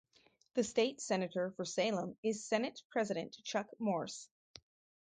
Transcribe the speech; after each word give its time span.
The 0.55 0.63
state 0.63 0.99
senator 0.99 1.51
for 1.51 1.63
Salem 1.63 2.17
is 2.23 2.43
Senate 2.43 2.81
President 2.89 3.37
Chuck 3.43 3.67
Morse. 3.77 4.29